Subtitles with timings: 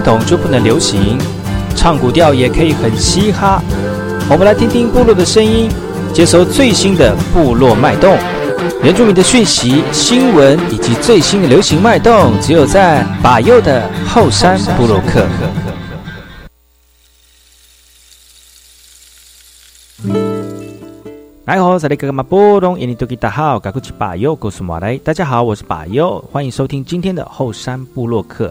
[0.00, 1.18] 传统就不能流行，
[1.76, 3.62] 唱古调也可以很嘻哈。
[4.30, 5.70] 我们来听听部落的声音，
[6.14, 8.16] 接收最新的部落脉动、
[8.82, 15.26] 原住民的讯息、新闻以及最新的流行脉动，只有在把右的后山部落克。
[21.44, 28.50] 来好，这里哥哥马波东，印尼多吉大好，嘎古奇巴右，告诉马来，大家好，我是巴右，欢迎收听今天的后山部落客。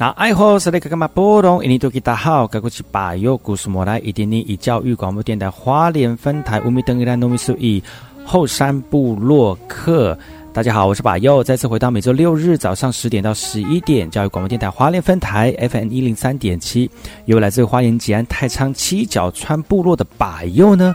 [0.00, 1.62] 那爱好是那个干嘛波动？
[1.62, 7.82] 印尼多吉大好，该过去把右古苏莫来一点点以教育广播电台花莲分台乌米登伊拉诺米苏伊
[8.24, 10.18] 后山部落客。
[10.54, 16.90] 大家好，我是把右，再次回到每周六日早上十点到十一点教育广播电台花莲分台 FM 一零三点七，
[17.26, 20.94] 由来自花莲吉安太仓七角川部落的把右呢。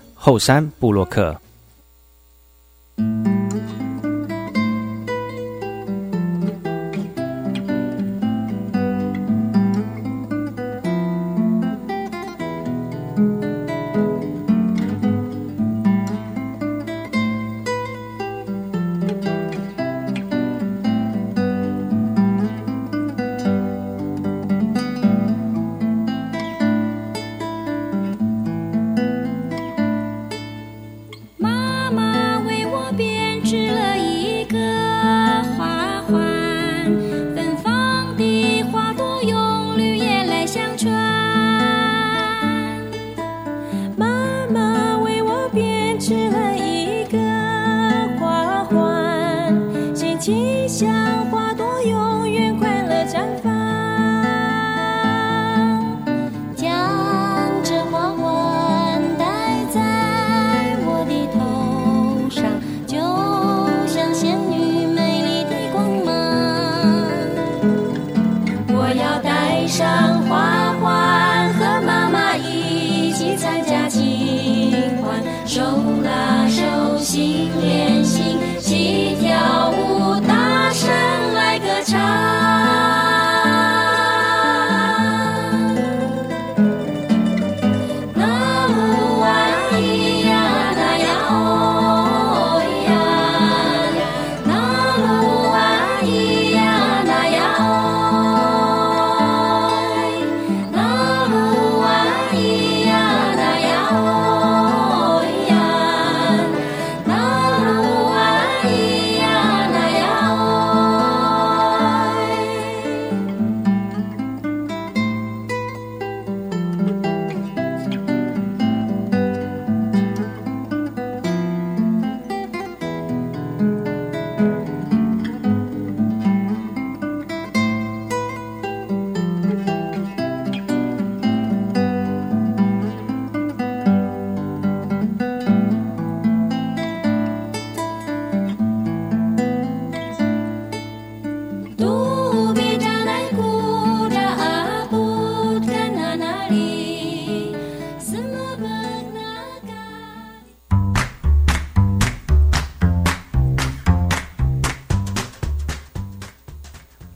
[0.23, 1.35] 后山布洛克。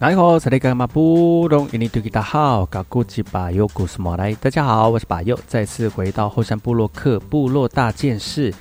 [0.05, 0.51] 大家好，大
[4.51, 8.53] 家好，我是巴佑，再次回到后山部落克部落大件事，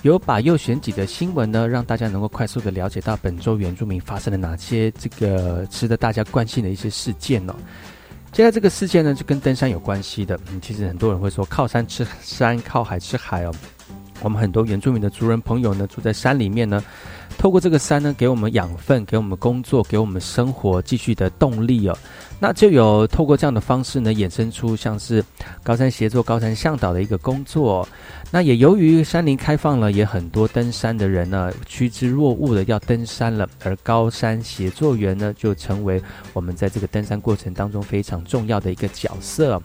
[0.00, 7.54] 由巴佑选举的新闻呢，让大家能够快速的了解到本周原住民发生了哪些这个值得大家关心的一些事件哦。
[8.32, 10.40] 接下来这个事件呢，就跟登山有关系的。
[10.62, 13.52] 其实很多人会说靠山吃山，靠海吃海哦。
[14.22, 16.82] 我们很多原住民的族人朋友呢，住在山里面呢。
[17.38, 21.96] 透过这个山呢，给我们养分，给我们工作，给我们生活继续的动力哦。
[22.38, 25.24] 那就有透过这样的方式呢，衍生出像是
[25.62, 27.86] 高山协作、高山向导的一个工作。
[28.30, 39.62] 那也由于山林开放了，也很多登山的人呢趋之若鹜的要登山了，而高山协作员呢就成为我们在这个登山过程当中非常重要的一个角色。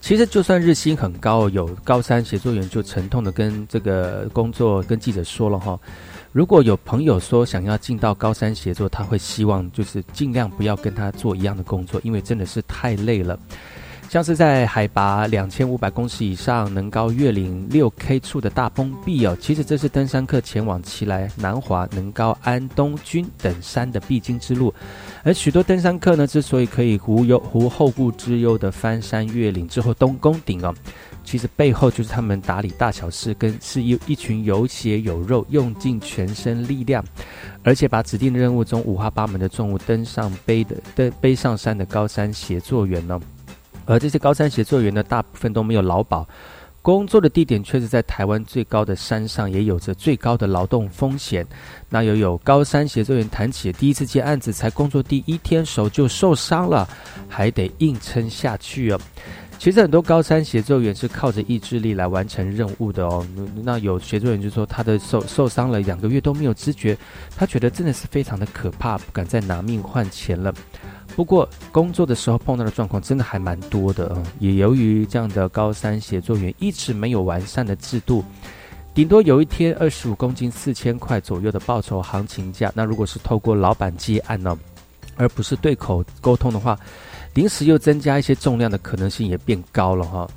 [0.00, 5.78] 其实就算日薪很高，有高山协作员就沉痛的跟这个工作跟记者说了哈。
[6.34, 13.38] 如果有朋友说想要进到高山协作，他会希望就是尽量不要跟他做一样的工作，因为真的是太累了。
[14.10, 24.74] 像是在海拔两千五百公尺以上、能高越岭六 K 处的大崩壁哦，其实这是登山客前往奇来、南华、能高、安东军等山的必经之路。
[25.22, 30.74] 而许多登山客呢，之所以可以无忧无后顾之忧的翻山越岭之后东攻顶哦。
[31.24, 37.02] 其实背后就是他们打理大小事，跟是一一群有血有肉、用尽全身力量，
[37.62, 43.18] 而且把指定的任务中五花八门的重物登上背的登背上山的高山协作员呢。
[43.86, 46.26] 而这些高山协作员呢，大部分都没有劳保，
[46.80, 51.46] 工作的地点却是在台湾最高的山上，也有着最高的劳动风险。
[51.90, 56.88] 那又有高山协作员谈起第一次接案子，才工作第一天手就受伤了，
[57.28, 58.98] 还得硬撑下去哦。
[59.64, 63.26] 其实很多高三协作员是靠着意志力来完成任务的哦。
[63.62, 66.94] 那有协作员就说他的受受伤了两个月都没有知觉，
[67.34, 70.52] 他觉得真的是非常的可怕，不敢再拿命换钱了。
[71.16, 74.22] 不过工作的时候碰到的状况真的还蛮多的啊。
[74.38, 78.22] 也由于这样的高三协作员一直没有完善的制度，
[78.92, 82.70] 顶多有一天二十五公斤四千块左右的报酬行情价。
[82.74, 84.54] 那如果是透过老板接案呢，
[85.16, 86.78] 而不是对口沟通的话。
[87.34, 90.28] 临时又增加一些重量的可能性也变高了哈。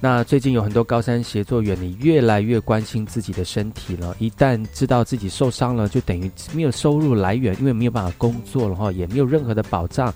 [0.00, 4.14] 那最近有很多高山协作员，你越来越关心自己的身体了。
[4.18, 10.12] 一旦知道自己受伤了，就等于没有收入来源，因为没有办法工作了哈，也没有任何的保障。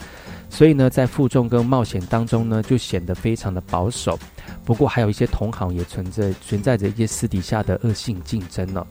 [0.51, 4.19] 所以呢，在负重跟冒险当中呢，就显得非常的保守。
[4.63, 8.87] 不过还有一些同行也存在存在着一些私底下的恶性竞争呢。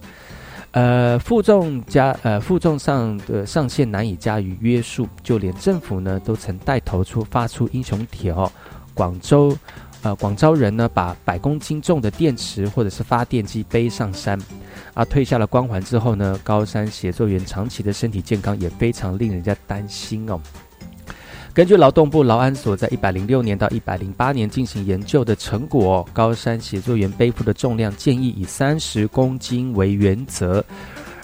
[0.78, 8.52] 呃，负重加呃负重上的上限难以加以约束，就连政府呢都曾带头出发出英雄帖哦。
[8.94, 9.58] 广州
[10.04, 14.40] 呃广州人呢把百公斤重的电池或者是发电机背上山，
[14.94, 20.40] 啊退下了光环之后呢，高山协作员长期的身体健康也非常令人家担心哦。
[21.58, 30.64] 根据劳动部劳安所在一百零六年到一百零八年进行研究的成果，高山协作员背负的重量建议以三十公斤为原则，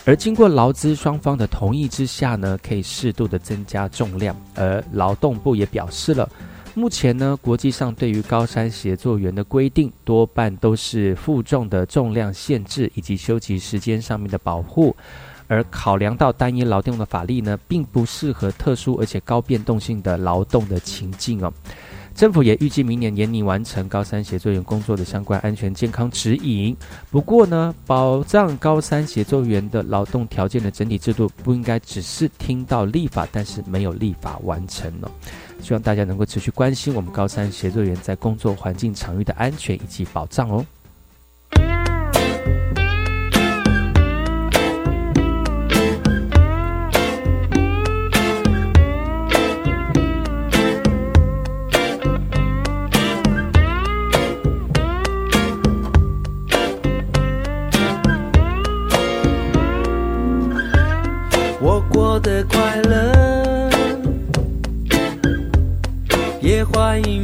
[0.05, 4.35] 而经过劳资双方的同意之下呢，可以适度的增加重量。
[4.55, 6.27] 而劳动部也表示了，
[6.73, 14.95] 目前呢，国际上对于高山协作员的规定多半都是负重的重量限制以及休息时间上面的保护。
[15.47, 21.51] 而考量到单一劳动的法律呢，并不适合特殊而且高变动性的劳动的情境哦。
[22.15, 26.77] 政府也预计明年年底完成高三协作员工作的相关安全健康指引。
[27.09, 35.09] 不过呢，保障高三协作员的劳动条件的整体制度，不应该只是听到立法，但是没有立法完成哦。
[35.59, 40.63] 希望大家能够持续关心我们高三协作员在工作环境场域的安全以及保障哦。
[62.23, 63.69] 的快乐。
[66.41, 67.22] 也欢迎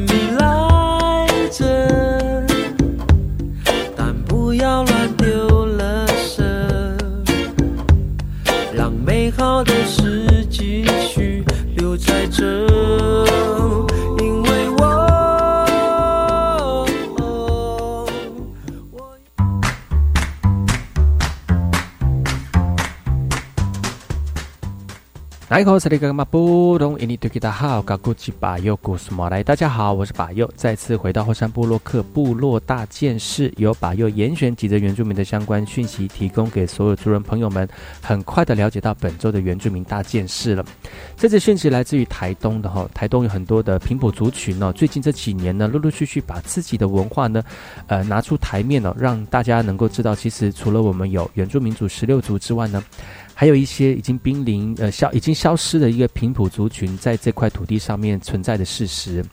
[25.50, 25.58] 大
[29.56, 37.68] 家好，我是巴佑，再次回到后山部落克部落大件事，由巴佑严选几则原住民的相关讯息，提供给所有族人朋友们，
[38.00, 40.64] 很快的了解到本周的原住民大件事了。
[41.18, 47.42] 这次讯息来自于台东的哈，台东有很多的平埔族群哦，最近这几年呢，陆陆续续把自己的文化呢，
[47.88, 52.84] 呃，拿出台面哦，让大家能够知道，其实除了我们有原住民族十六族之外呢。
[53.40, 59.24] 还有一些已经濒临呃消已经消失的一个平埔族群，在这块土地上面存在的事实。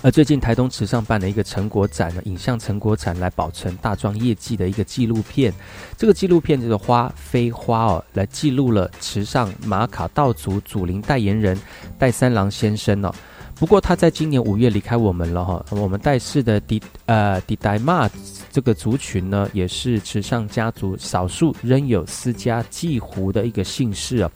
[0.00, 5.52] 而最近台东池上办了一个成果展呢，影像成果展来保存大庄业绩的一个纪录片。
[5.96, 11.60] 这个纪录片叫做《花非花》哦，来记录了池上马卡道族祖灵代言人
[11.98, 13.12] 戴三郎先生哦。
[13.58, 15.64] 不过他在今年五月离开我们了哈。
[15.70, 18.08] 我们戴氏的迪呃迪代玛
[18.52, 24.30] 这个族群呢，也是池上家族少数仍有私家祭湖的一个姓氏啊。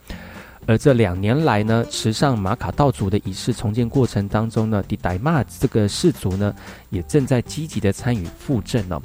[0.65, 6.53] 而这两年来呢，池上马卡道族的仪式重建过程当中呢，迪代玛这个氏族呢，
[6.89, 8.99] 也正在积极的参与复振哦。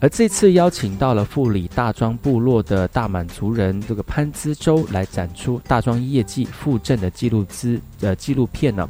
[0.00, 8.88] 而这次邀请到了富里大庄部落的大满族人这个潘资洲来展出大庄业绩复振的记录资呃纪录片呢。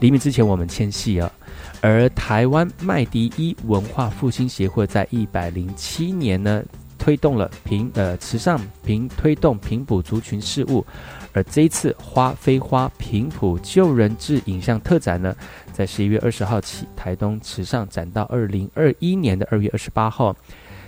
[0.00, 1.32] 黎明之前，我们迁徙了。
[1.80, 6.62] 而台湾麦迪伊文化复兴协会在一百零七年呢，
[6.96, 10.84] 推动了平呃慈善平推动平埔族群事务。
[11.32, 15.34] 而这一次花非花平埔救人质影像特展呢，
[15.72, 20.34] 在十一月二十号起，台东池上展到二零二一年的二月二十八号。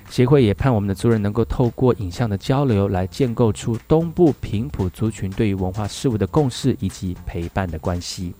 [0.09, 8.35] 协会也盼我们的族人能够透过影像的交流，来建构出东部平埔族群对于文化事务的共识以及陪伴的关系。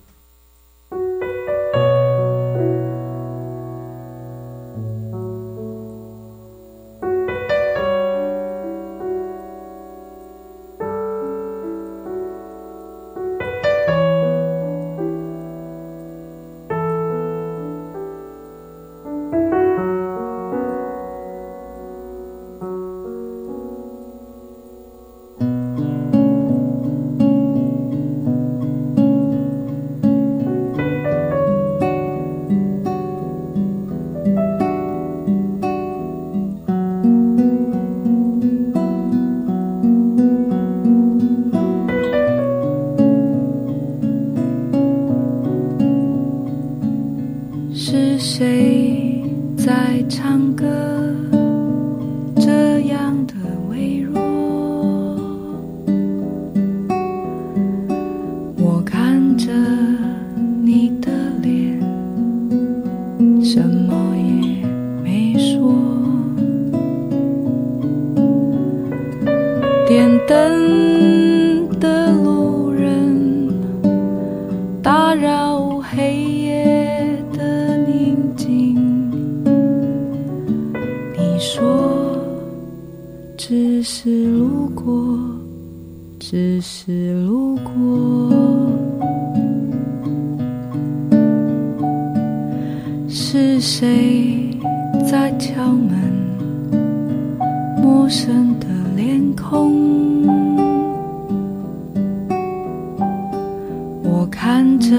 [104.31, 104.95] 看着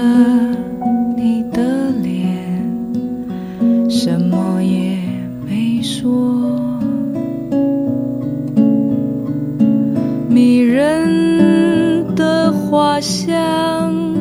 [1.17, 2.29] 你的脸
[3.89, 4.97] 什么也
[5.45, 6.09] 没说
[10.29, 14.15] 迷人的花香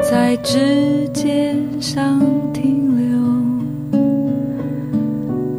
[0.00, 2.20] 在指尖上
[2.52, 3.18] 停留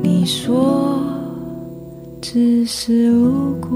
[0.01, 1.03] 你说
[2.22, 3.70] 只是路过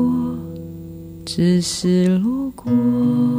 [1.26, 3.33] 只是路过。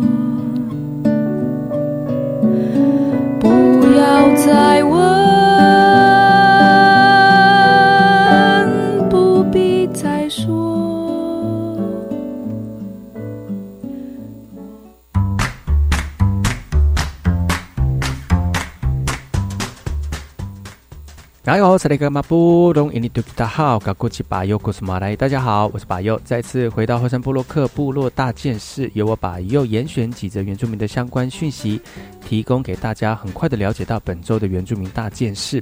[21.75, 25.17] 大家好，这里是马布隆印尼土著好，噶古吉巴尤古斯马来。
[25.17, 31.81] 大家好，我是巴尤，再次回到后山部落克部落大件事，由我巴尤严选几则原住民的相关讯息，
[32.25, 35.61] 提供给大家，很快的了解到本周的原住民大件事。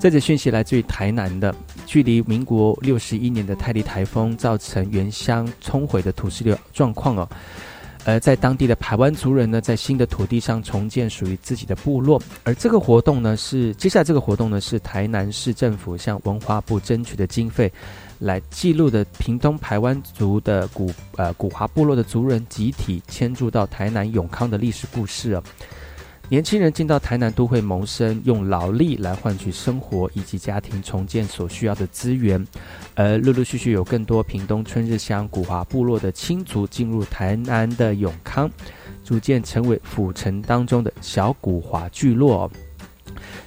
[0.00, 1.54] 这则讯息来自于台南的，
[1.84, 7.28] 距离民国六十一年的泰利台风造成原乡冲毁的土石流状况哦。
[8.04, 12.20] 而在当地的排湾族人呢，在新的土地上重建属于自己的部落。
[12.42, 17.72] 而这个活动呢，是接下来这个活动呢，是台南市政府向文化部争取的经费，
[18.18, 25.42] 来记录的屏东排湾族的古呃古华部落的族人集体迁住到台南永康的历史故事啊。
[26.32, 32.42] 年轻人进到台南都会谋生，用劳力来换取生活以及家庭重建所需要的资源，
[32.94, 38.50] 而陆陆续续有更多屏东春日乡古华部落的亲族进入台南的永康，
[39.04, 42.50] 逐渐成为府城当中的小古华聚落。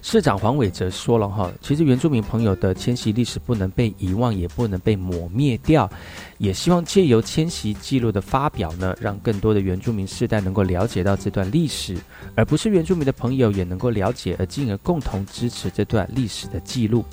[0.02, 5.90] 市长黄伟哲说了哈，其实原住民朋友的迁徙历史不能被遗忘，也不能被抹灭掉，
[6.38, 11.98] 也希望借由迁徙记录的发表呢，让更多的原住民世代能够了解到这段历史，
[12.36, 17.04] 而不是原住民的朋友也能够了解，而进而共同支持这段历史的记录。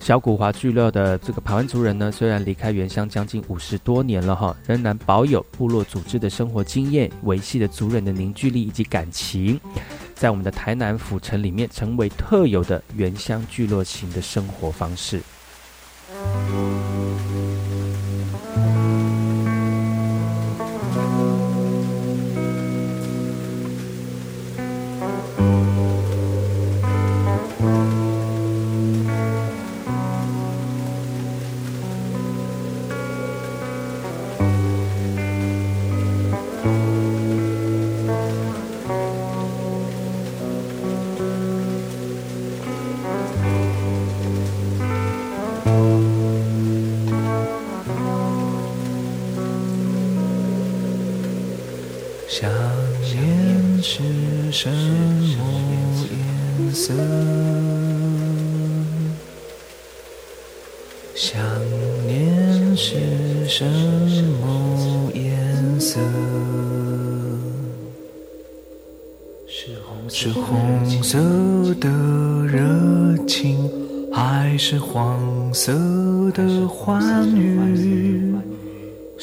[0.00, 9.60] 小古华聚落的这个排湾族人呢，虽然离开原乡将近五十多年了哈，仍然保有部落组织的生活经验，维系了族人的凝聚力以及感情，
[10.14, 15.20] 在我们的台南府城里面，成为特有的原乡聚落型的生活方式。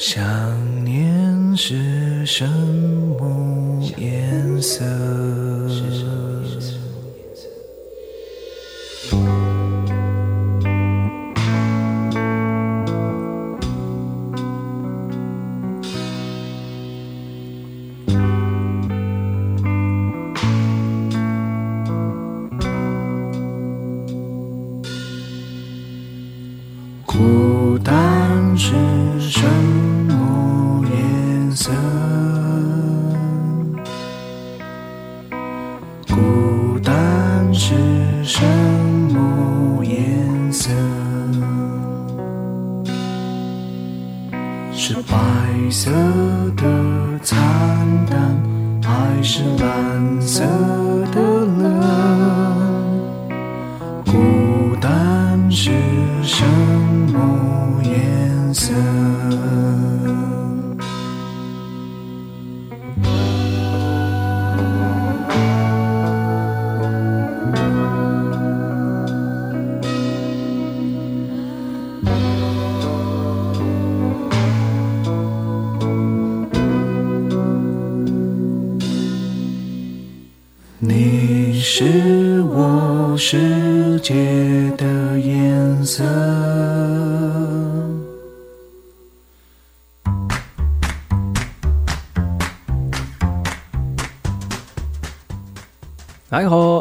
[0.02, 0.18] 想
[0.82, 4.82] 念是什么颜色？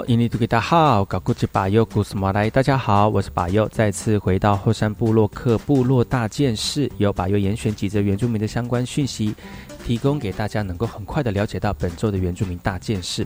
[0.10, 9.36] 印尼土大家好，搞古吉巴尤古斯马来，大家好，我是巴尤，再次回到后山部落克部落大件事，由巴尤严选几则原住民的相关讯息，
[9.86, 13.24] 提供给大家，能够很快的了解到本周的原住民大件事。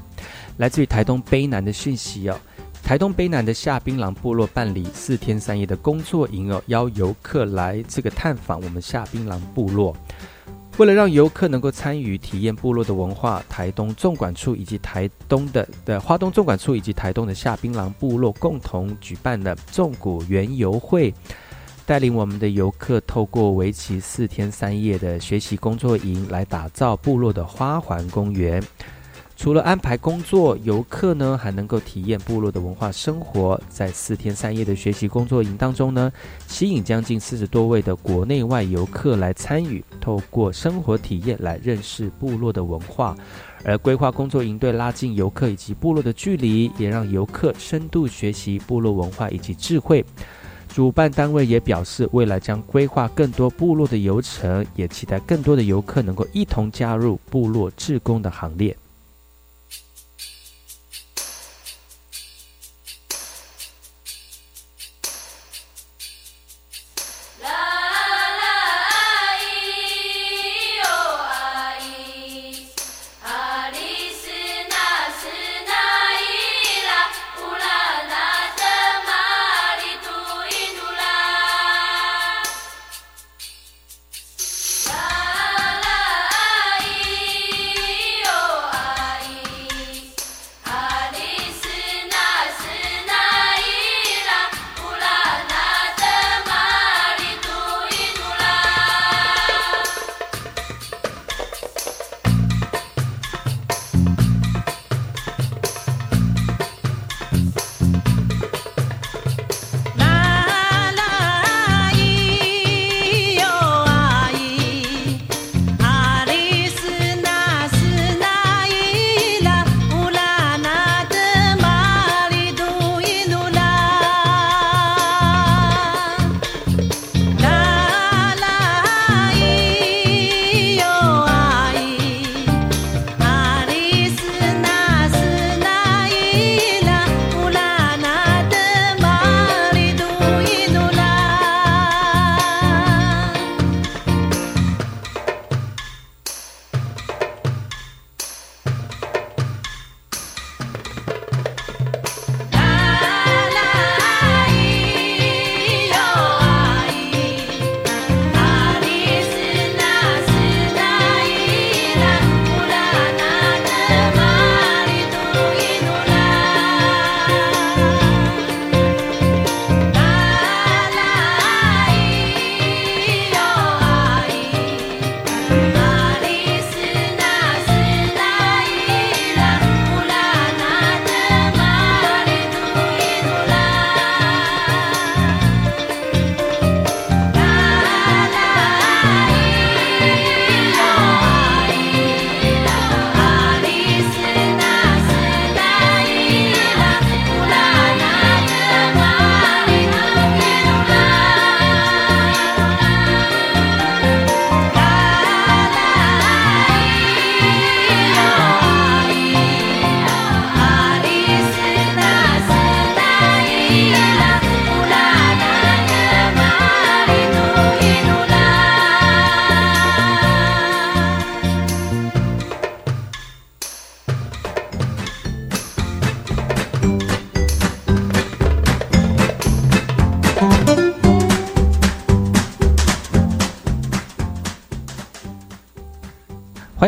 [0.58, 2.38] 来自于台东卑南的讯息哦，
[2.84, 9.96] 台东卑南的夏槟榔部落办理四天三夜的工作营哦，邀游客来这个探访我们夏槟榔部落。
[10.77, 21.13] 为了让游客能够参与体验部落的文化，台东纵管处以及台东的的花东纵管处以及台东的下槟榔部落共同举办了纵谷园游会，
[21.86, 28.62] 带领我们的游客透过为期四天三夜的学习工作营来打造部落的花环公园。
[29.43, 33.60] 除了安排工作，游客呢还能够体验部落的文化生活。
[33.67, 36.10] 在四天三夜的学习工作营当中呢，
[36.47, 43.17] 吸引将近四十多位的国内外游客来参与，透过生活体验来认识部落的文化。
[43.65, 50.06] 而规划工作营队拉近游客以及部落的距离，也让游客深度学习部落文化以及智慧。
[50.69, 58.73] 主办单位也表示，未来将规划更多部落的游程，也期待更多的游客能够一同加入部落志工的行列。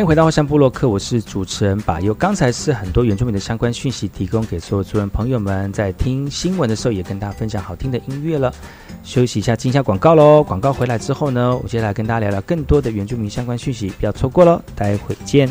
[0.06, 8.54] 回到后山部落克，我是主持人把由刚才是很多原住民的相关讯息提供给所有族人朋友们，在听新闻的时候也跟大家分享好听的音乐了。
[9.02, 10.44] 休息一下，进下广告喽。
[10.44, 14.62] 广告回来之后呢，我接下来跟大家聊聊更多的原住民相关讯息，不要错过喽。
[14.76, 15.50] 待会见。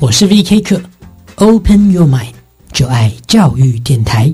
[0.00, 0.80] 我是 VK 课
[1.36, 2.32] ，Open Your Mind，
[2.72, 4.32] 就爱教育电台。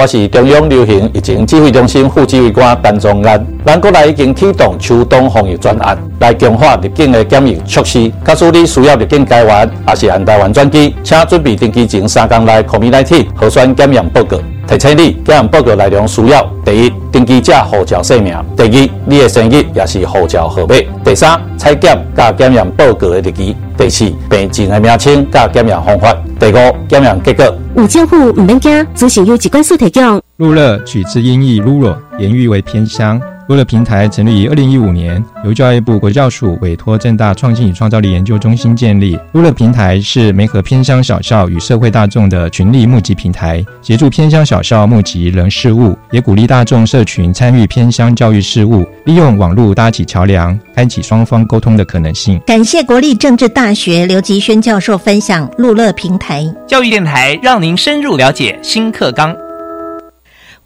[0.00, 3.46] 我是中央流行疫情指挥中心副指挥官陈宗安。
[3.66, 8.10] 咱国内已经启动秋冬防疫专案，来强化入境的检疫措施。
[8.24, 14.38] 假使你需要入境台湾，也是按台湾转机，请准备登机前三天内 COVID-19 核酸检验报告。
[14.70, 27.52] 提醒你，检验报告内容需要：第一，登记者护照姓名；第二，你的生日也是护照号码；第三，采检加检验报告的日期；第四，病情的名称加检验方法；第五，检验结果。
[27.74, 30.22] 有政府唔免惊，资讯由机关所提供。
[30.36, 33.20] 入乐取自音译 “rural”，言喻为偏乡。
[33.50, 39.18] 路乐平台成立于二零一五年，由教育部国教署委托正大创新与创造力研究中心建立。
[39.32, 52.40] 路乐平台是媒合偏乡小校与社会大众的群力募集平台，协助偏乡小校募集人事物，也鼓励大众社群参与偏乡教育事务，利用网络搭起桥梁，开启双方沟通的可能性。
[52.46, 59.34] 感谢国立政治大学刘吉轩教授分享路乐平台教育电台，让您深入了解新课纲。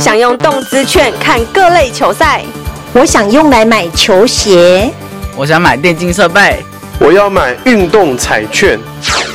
[0.00, 2.42] 我想用动资券看各类球赛，
[2.94, 4.90] 我想用来买球鞋，
[5.36, 6.64] 我想买电竞设备，
[6.98, 8.80] 我要买运动彩券，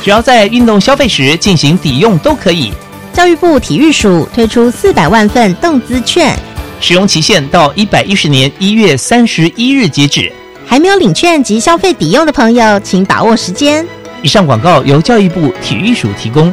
[0.02, 2.72] 只要在运动消费时进行抵用都可以。
[3.12, 6.36] 教育部体育署推出四百万份动资券，
[6.80, 10.32] 使用期限到一百一十年一月三十一日截止。
[10.66, 13.86] 还没有领券及消费抵用的朋友，请把握时间。
[14.20, 16.52] 以上广告由教育部体育署提供。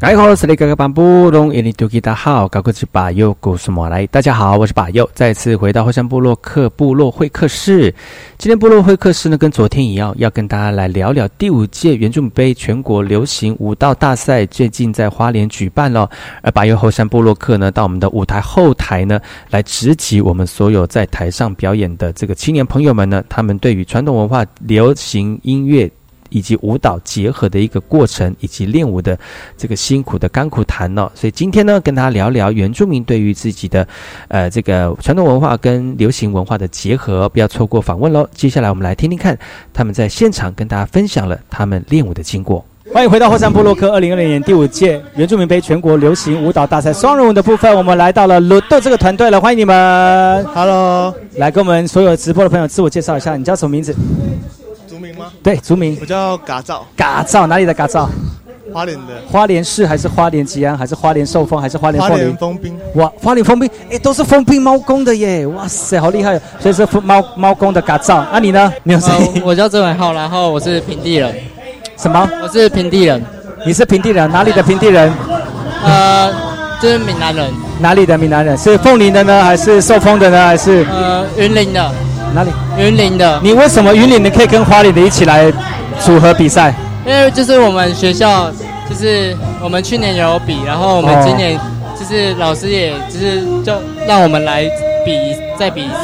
[0.00, 0.46] 大家好，我是
[2.92, 4.06] 巴佑古苏莫来。
[4.06, 7.92] 大家好，我是巴佑，再次回到后山部落克部落会客室。
[8.38, 16.08] 今天部落会客室呢，跟昨天一样，要跟大家来聊聊第五届原住民杯全国流行舞蹈大赛，最近在花莲举办了。
[16.42, 25.90] 而巴佑后山部落克呢，到我们的舞台后台呢，来直击我们所有在台上表演的这个青年朋友们呢，他们对于传统文化、流行音乐。
[26.30, 29.18] 以及舞蹈结合的一个过程，以及练舞的
[29.56, 31.10] 这个辛苦的甘苦谈哦。
[31.14, 33.86] 所以今天呢，跟大家聊聊原住民对于自己的
[34.28, 38.28] 呃这个传统文化跟流行文化的结合，不要错过访问喽。
[38.34, 39.38] 接下来我们来听听看
[39.72, 42.64] 他们在现场跟大家分享了他们练舞的经过。
[42.90, 50.42] 欢迎回到后山部落克二零二零年第五届原住民杯全国流行舞蹈大赛双人舞的部分，我们来到了鲁豆这个团队了，欢迎你们。
[50.54, 53.94] Hello，来跟我们所有直播的朋友自我介绍一下，你叫什么名字？
[54.98, 55.32] 族名吗？
[55.42, 55.96] 对，族名。
[56.00, 56.84] 我叫嘎造。
[56.96, 58.10] 嘎造哪里的嘎造？
[58.72, 59.14] 花莲的。
[59.30, 62.76] 花莲市还是花莲吉安还是花莲寿丰还是花莲花莲封兵？
[62.94, 65.46] 哇，花莲封兵，哎，都是封兵猫公的耶！
[65.46, 66.38] 哇塞，好厉害！
[66.58, 68.26] 所以是猫猫公的嘎造。
[68.32, 68.72] 那你呢？
[68.82, 69.10] 你有谁？
[69.44, 71.32] 我叫郑伟浩，然后我是平地人。
[71.96, 72.28] 什么？
[72.42, 73.22] 我是平地人。
[73.64, 74.28] 你是平地人？
[74.30, 75.12] 哪里的平地人？
[75.84, 76.32] 呃，
[76.82, 77.50] 就是闽南人。
[77.78, 78.58] 哪里的闽南人？
[78.58, 80.84] 是凤林的呢，还是寿丰的呢，还是？
[80.90, 81.90] 呃，云林的。
[82.34, 82.50] 哪里？
[82.78, 83.40] 云林的。
[83.42, 85.50] 你为什么云林的可以跟花莲的一起来
[86.00, 86.74] 组合比赛？
[87.06, 88.50] 因为就是我们学校，
[88.88, 91.58] 就是我们去年有比，然后我们今年
[91.98, 93.72] 就是老师也就是就
[94.06, 94.64] 让我们来
[95.04, 95.94] 比再比一次。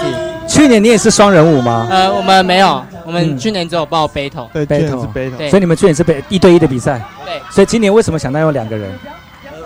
[0.46, 1.86] 去年你也是双人舞吗？
[1.90, 4.48] 呃，我们没有，我们去年只有报 battle。
[4.52, 5.50] 对，battle 是 battle。
[5.50, 7.00] 所以你们去年是被一对一的比赛。
[7.24, 7.40] 对。
[7.50, 8.90] 所以今年为什么想到用两个人？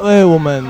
[0.03, 0.65] 因为我们。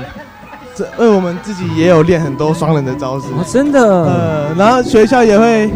[0.99, 3.79] 因为我们自己也有练很多双人的招式，真的。
[3.81, 5.71] 呃，然后学校也会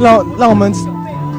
[0.00, 0.72] 让让我们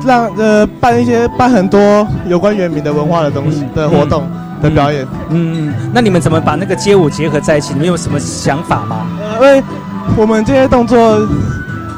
[0.05, 4.23] 让呃办一些办很多有关原民的文化的东西的活动
[4.61, 5.05] 的表演。
[5.29, 7.73] 嗯，那你们怎么把那个街舞结合在一起？
[7.73, 9.07] 你们有什么想法吗？
[9.35, 9.63] 因为
[10.15, 11.19] 我们这些动作，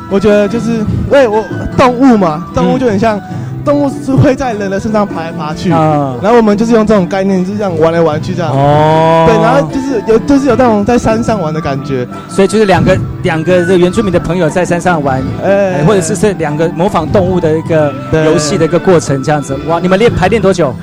[0.10, 1.44] 我觉得就是因为我
[1.78, 3.20] 动物嘛，动物就很像
[3.64, 8.52] 动物是会在人的身上爬来爬去，然后我们就是用这种概念，就是这样玩来玩去这样。
[8.52, 17.94] 哦，对，然后就是有就是有那种在山上玩的感觉，所以就是两个两个这原住民的朋友在山上玩，哎，或者是是两个模仿动物的一个
[18.26, 19.56] 游戏的一个过程这样子。
[19.68, 20.74] 哇，你们练排练多久？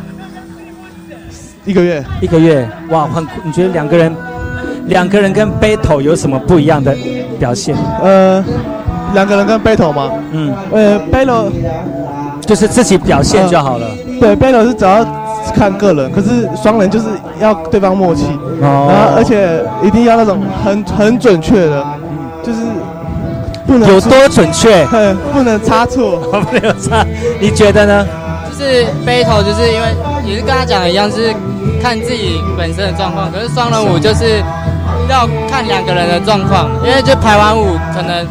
[1.65, 2.69] 一个月，一个月。
[2.91, 4.15] 哇，很，你觉得两个人
[4.87, 6.97] 两个人跟 battle 有什么不一样的
[7.41, 7.77] 表现？
[8.03, 8.45] 呃，
[9.15, 10.12] 两个人跟 battle 吗？
[10.31, 11.51] 嗯，呃，battle。
[12.47, 13.87] 就是自己表现就好了。
[14.21, 15.05] 对，battle 是主要
[15.55, 17.07] 看个人，可是双人就是
[17.41, 18.25] 要对方默契，
[18.61, 21.85] 然后而且一定要那种很很准确的，
[22.43, 22.59] 就是
[23.67, 24.87] 不能有多准确，
[25.35, 26.17] 不能差错，
[26.51, 27.05] 不能差。
[27.41, 28.07] 你觉得呢？
[28.49, 31.35] 就是 battle，就是因为也是跟他讲的一样，是
[31.83, 33.31] 看自己本身的状况。
[33.31, 34.43] 可是双人舞就是
[35.11, 38.27] 要看两个人的状况，因为就排完舞可能。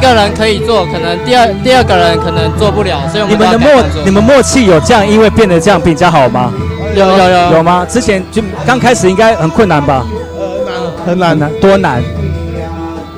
[0.00, 3.68] 一个人可以做，可能第二第二个人可能做不了，所以我们你们的默
[4.06, 6.50] 你们默契有这样，因为变得这样比较好吗？
[6.94, 7.84] 有有有有吗？
[7.86, 10.06] 之前就刚开始应该很困难吧？
[10.38, 12.02] 呃，难很难难多难，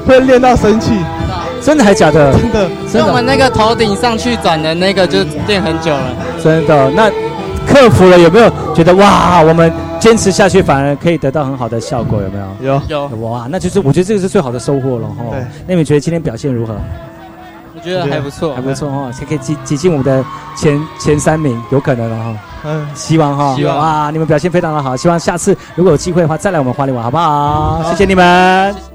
[0.04, 0.90] 会练到生气，
[1.60, 2.32] 真的还假的？
[2.32, 7.08] 真的，所以我们那个头顶上去转的那个就练很久了，真的那。
[7.66, 9.40] 克服了有没有觉得哇？
[9.42, 12.80] 我们坚持下去反而可以得到很好的效果，有没有？
[12.88, 13.46] 有有哇！
[13.50, 15.24] 那就是我觉得这个是最好的收获了哈。
[15.30, 16.74] 对，那你们觉得今天表现如何？
[17.74, 22.36] 我觉得还不错，还不错哈，才可以挤挤进我们的前前三名，有可能了哈。
[22.64, 24.10] 嗯，希望哈，希望哇！
[24.10, 27.82] 你们表现非常的好，希望下次如果有机会的话再来我们花莲玩好不好？
[27.90, 28.91] 谢谢你们。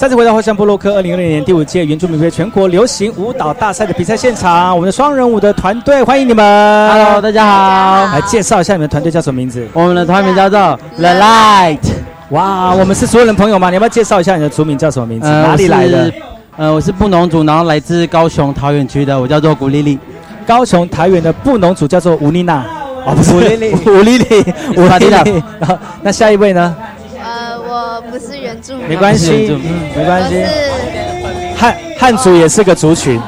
[0.00, 6.42] 再次回到花香布洛克二零二零年第五届原住民乐全国流行舞蹈大赛的比赛现场，我们的双人舞的团队欢迎你们。
[6.90, 8.06] Hello，大家好。
[8.14, 9.68] 来介绍一下你们团队叫什么名字？
[9.74, 10.58] 我们的团名叫做
[10.96, 11.80] The Light。
[12.30, 13.68] 哇，我们是所有人朋友吗？
[13.68, 15.28] 你要不要介绍一下你的族名叫什么名字？
[15.28, 16.10] 哪里来的？
[16.56, 19.98] 呃，我是布农族，然后来自高雄桃园区的，我叫做古丽丽。
[20.46, 22.64] 高雄桃园的布农族叫做吴丽娜。
[23.04, 25.42] 哦，不是 吴丽丽，吴丽丽，吴丽丽。
[26.00, 26.74] 那下一位呢？
[27.70, 29.56] 我不是原住民，没关系，
[29.96, 30.44] 没关系。
[31.56, 33.20] 汉汉族也是个族群。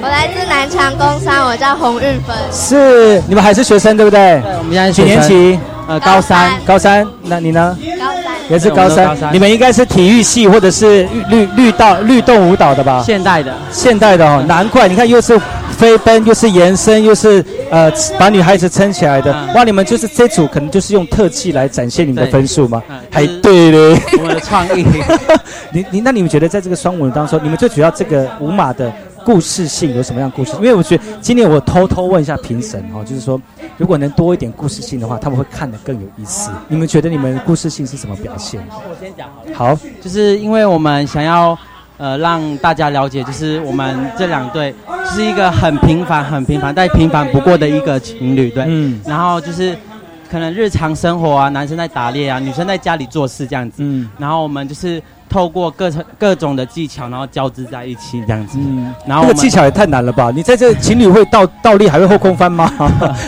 [0.00, 2.36] 我来自南昌工商，我叫洪运芬。
[2.52, 4.40] 是，你们还是学生对不对？
[4.40, 5.58] 对，我们现在几年级？
[5.88, 6.52] 呃，高三。
[6.64, 7.76] 高三，那你呢？
[8.50, 9.16] 也是高三。
[9.32, 13.02] 你们应该是体育系或者是律律道律动舞蹈的吧？
[13.04, 13.54] 现代的。
[13.70, 15.40] 现代的哦，难怪你看又是。
[15.76, 19.62] 飞奔又是延伸又是呃把女孩子撑起来的哇！
[19.62, 22.82] 你们就是这组可能就是用特技来展现你们的分数吗？
[23.10, 24.86] 还对嘞，我们的创意。
[25.70, 28.90] 你你那你们觉得在这个双舞当中，你们最主要这个舞马的
[29.26, 30.52] 故事性有什么样故事？
[30.58, 33.40] 因为我觉得今年我偷偷问一下评审哦，就是说
[33.76, 36.48] 如果能多一点故事性的话，他们会看得更有意思。
[36.68, 38.60] 你们觉得你们故事性是什么表现？
[38.70, 41.58] 我先讲好，好，就是因为我们想要。
[41.98, 44.74] 呃，让大家了解，就是我们这两对
[45.06, 48.64] 是一个很平凡、很平凡、但平凡不过的一个情侣，对。
[48.68, 49.00] 嗯。
[49.06, 49.74] 然后就是，
[50.30, 53.76] 可能日常生活啊，男生在打猎啊，女生在家里做事这样子。
[53.78, 54.10] 嗯。
[54.18, 55.02] 然后我们就是。
[55.36, 58.56] 透过各种各种的技巧，然后交织在一起这样子。
[58.58, 60.32] 嗯，然后这个技巧也太难了吧？
[60.34, 62.72] 你在这情侣会倒倒立，还会后空翻吗？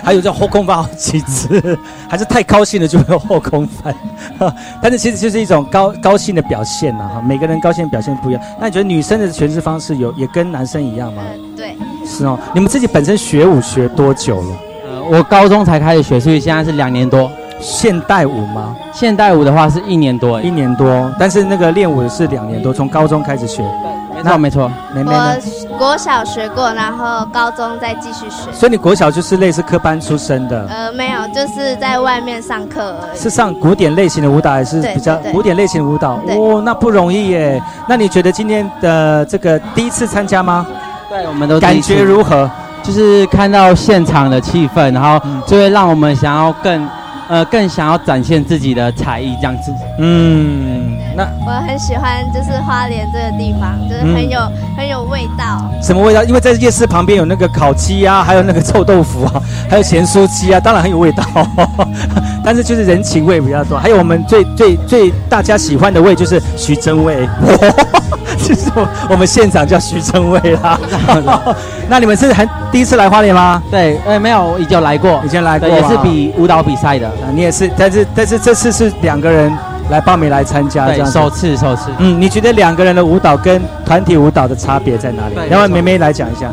[0.03, 3.95] 还有叫后空翻好几次， 还是太高兴了就会后空翻？
[4.81, 7.21] 但是其实就是一种高高兴的表现呐哈。
[7.21, 8.43] 每个人高兴的表现不一样。
[8.59, 11.23] 那你觉得女生的诠释方式有也跟男生一样吗？
[11.55, 12.39] 对，是哦。
[12.55, 14.57] 你们自己本身学舞学多久了？
[14.89, 17.31] 呃，我高中才开始学，所以现在是两年多。
[17.61, 18.75] 现代舞吗？
[18.93, 21.11] 现代舞的话是一年多，一年多。
[21.19, 23.63] 但是那个练舞的是两年多，从高中开始学。
[23.63, 24.71] 对，没错没错。
[25.13, 28.51] 我国小学过，然后高中再继续学。
[28.53, 30.67] 所以你国小就是类似科班出身的？
[30.69, 33.19] 呃，没有，就是在外面上课而已。
[33.19, 36.21] 是上古典类型的舞蹈，还是比较古典类型的舞蹈？
[36.29, 37.63] 哦，那不容易耶。
[37.89, 40.67] 那你觉得今天的这个第一次参加吗？
[41.09, 42.51] 对，我们都感觉如何？
[42.83, 46.89] 就是看到现场的气氛，然后就会让我们想要更。
[47.29, 49.73] 呃，更想要展现自己的才艺这样子。
[49.99, 54.41] 嗯，那我很喜欢，就是花莲这个地方，就是很有
[54.77, 55.71] 很有味道。
[55.83, 56.25] 什么味道？
[56.25, 61.23] 因为在夜市旁边有那个烤鸡啊，还有那个臭豆腐啊，还有咸酥鸡啊，当然很有味道。
[62.43, 63.79] 但是就是人情味比较多。
[63.79, 67.29] 还有我们最最最大家喜欢的味就是徐峥味。
[68.41, 70.79] 其实我我们现场叫徐正伟啦。
[71.89, 73.63] 那你们是很第一次来花莲吗？
[73.71, 77.11] 对，呃，没有，已经来过，以前来过，也是比舞蹈比赛的。
[77.33, 79.53] 你也是，但是但是这次是两个人
[79.91, 81.91] 来报名来参加，这，样首次首次。
[81.99, 85.35] 嗯，你觉得两个人的舞蹈跟团体舞蹈的差别在哪里？
[85.51, 86.51] 然后梅梅来讲一下。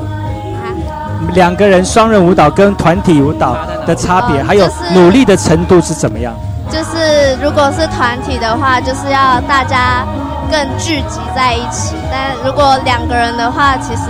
[1.33, 6.33] 两个人双人舞蹈跟团体舞蹈的差别，还有努力的程度是怎么样？
[6.69, 10.05] 就是如果是团体的话，就是要大家
[10.49, 14.03] 更聚集在一起；但如果两个人的话，其实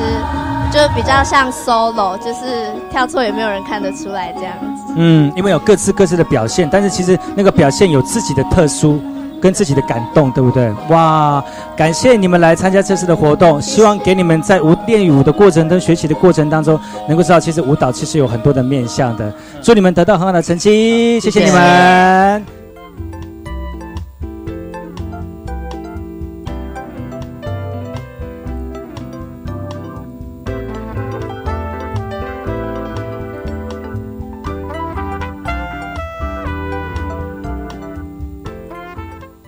[0.71, 4.93] 就比较像 solo，就是跳错也没有人看得出来这样子。
[4.95, 9.01] 嗯，因为有各自各自的表现，但是其实那个表现有自己的特殊
[9.41, 10.71] 跟自己的感动，对不对？
[10.89, 11.43] 哇，
[11.75, 19.31] 感谢你们来参加这次的活动，希望给你们在舞练舞的过程跟学习的过程当中，能够知道其实舞蹈其实有很多的面向的。
[19.61, 22.54] 祝你们得到很好的成绩，谢谢你们。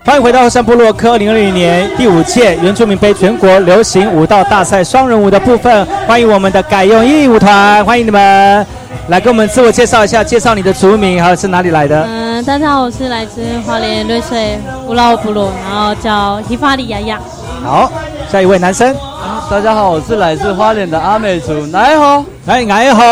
[0.08, 8.66] 欢迎回到山部落科二零二零年第五届原住民杯全国流行舞蹈大赛双人舞的部分，欢迎我们的改用义舞团，欢迎你们
[9.08, 12.06] 来跟我们自我介绍一下，介绍你的族名还有是哪里来的？
[12.08, 17.18] 嗯，大家好，我是来自花莲瑞穗乌拉部落，然后叫伊法里亚亚。
[17.62, 17.92] 好，
[18.32, 18.96] 下一位男生。
[19.50, 23.02] 大家好，我是来自花莲的阿美族，来好，来来好，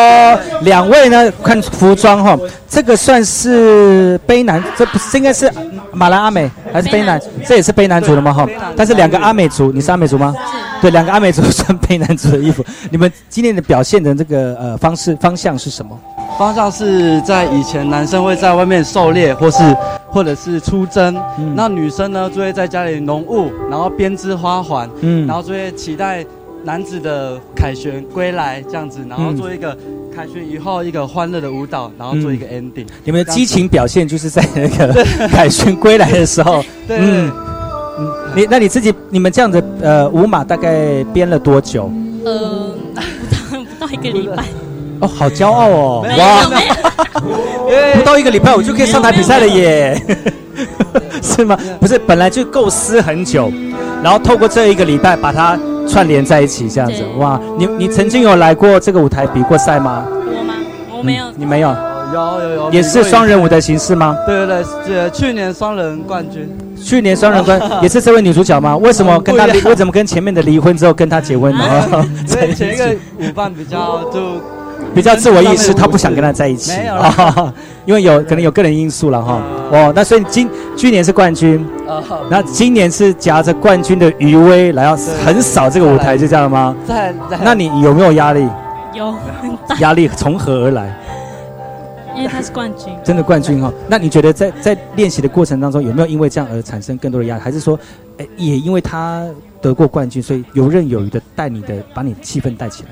[0.60, 1.32] 两位呢？
[1.42, 5.50] 看服装哈，这个算是卑南，这不是应该是
[5.92, 7.18] 马来阿美还是卑南？
[7.46, 8.34] 这也是卑南族的吗？
[8.34, 10.34] 哈，但是两个阿美族，你是阿美族吗？
[10.82, 12.62] 对，两个阿美族 穿卑南族的衣服。
[12.90, 15.98] 你们今天的表现的这个呃方式方向是什么？
[16.38, 19.62] 方向是在以前男生会在外面狩猎，或是
[20.08, 21.16] 或者是出征，
[21.54, 25.26] 那女生呢就会在家里农务，然后编织花环，嗯。
[25.26, 26.24] 然后就会期待
[26.64, 29.76] 男子的凯旋归来这样子，然后做一个
[30.14, 32.86] 凯旋以后一个欢乐的舞蹈，然后做一个 ending。
[33.04, 36.98] 你们的激情表现就是在那个凯旋归来的时候， 对。
[37.00, 37.32] 嗯，
[37.98, 41.90] 嗯你那你自己你们这样子呃舞马大概编了多久？
[42.24, 42.74] 呃，
[43.48, 44.44] 不到不到一个礼拜。
[45.00, 46.02] 哦，好骄傲哦！
[46.06, 50.00] 没有没有， 不到一个礼拜我就可以上台比赛了耶，
[51.22, 51.56] 是吗？
[51.80, 53.50] 不是，本来就构思很久，
[54.02, 57.40] 然后透过这一个礼拜把它串联在一起，这样子哇！
[57.58, 60.04] 你你曾经有来过这个舞台比过赛吗？
[60.08, 60.54] 我吗？
[60.98, 61.24] 我没有。
[61.36, 61.74] 你没有？
[62.14, 64.16] 有有有，也是双人舞的形式吗？
[64.24, 66.48] 对对对，呃，去年双人冠军。
[66.80, 68.76] 去年双人冠 也是这位女主角吗？
[68.76, 69.60] 为什么跟她离？
[69.62, 71.60] 为什么跟前面的离婚之后跟她结婚呢？
[72.30, 74.20] 对，前一个舞伴比较就
[74.94, 77.52] 比较自我意识，他不想跟他在一起，没有啦哦
[77.84, 79.42] 因为有可能有个人因素了哈。
[79.70, 86.74] 哦，那所以今去年是冠军，啊，那今年是夹着冠军的余威来要横扫这个舞台，就这样吗？
[86.86, 88.48] 在在那你有没有压力？
[88.94, 90.98] 有很大，压力从何而来？
[92.16, 92.94] 因为他是冠军。
[93.04, 97.42] 真的冠军哈、那你觉得在在练习的过程当中，有没有因为这样而产生更多的压力？
[97.42, 97.78] 还是说，
[98.16, 99.22] 哎，也因为他
[99.60, 102.88] 得过冠军，所以游刃有余的带你的，把你气氛带起来？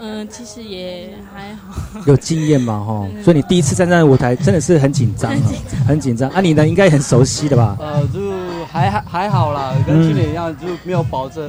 [0.00, 2.00] 嗯，其实也还好。
[2.06, 5.50] 有经验嘛哈，所以你第一次站在舞台真的是很紧张哈，
[5.86, 6.40] 很紧张啊！
[6.40, 7.76] 你呢应该很熟悉的吧？
[7.80, 8.20] 呃，就
[8.72, 11.48] 还还还好啦，跟去年一样，就没有抱着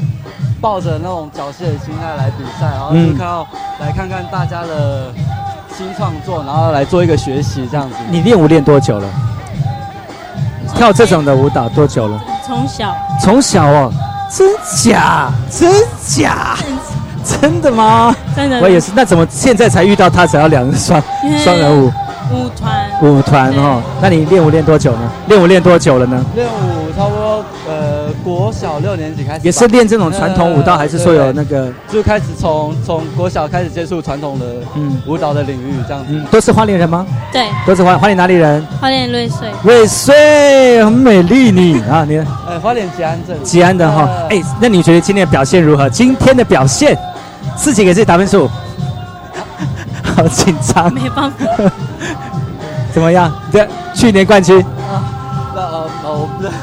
[0.61, 3.47] 抱着那种侥幸的心态来比赛，然后就嗯看到
[3.79, 5.13] 来看看大家的
[5.77, 7.95] 新创作，然后来做一个学习这样子。
[8.09, 9.09] 你练舞练多久了？
[10.75, 12.23] 跳这种的舞蹈多久了？
[12.45, 13.91] 从小从小哦，
[14.31, 14.47] 真
[14.83, 15.31] 假？
[15.49, 15.73] 真
[16.05, 16.55] 假？
[17.27, 18.15] 真的吗？
[18.35, 18.91] 真的我也是。
[18.95, 20.25] 那怎么现在才遇到他？
[20.25, 21.01] 只要两个双
[21.43, 21.91] 双人舞
[22.31, 23.81] 舞团舞团哦？
[24.01, 25.11] 那你练舞练多久呢？
[25.27, 26.25] 练舞练多久了呢？
[26.35, 36.13] 练舞差不多呃国小六年级开始，也是练这种传统舞蹈，呃还是说有那个就开始从从国小开始接触传统的嗯舞蹈的领域这样子。
[36.31, 37.05] 都是花莲人吗？
[37.31, 38.65] 对，都是花花莲哪里人？
[38.81, 39.47] 花莲瑞穗。
[39.63, 42.17] 瑞穗，很美丽你 啊，你
[42.47, 43.37] 呃，花莲吉安镇。
[43.43, 44.09] 吉安的哈。
[44.29, 45.87] 哎，那你觉得今天的表现如何？
[45.89, 46.97] 今天的表现，
[47.57, 48.49] 自己给自己打分数。
[50.15, 51.45] 好紧张，没办法。
[52.93, 53.31] 怎么样？
[53.51, 54.63] 这去年冠军，
[55.53, 56.53] 那呃呃我不知道。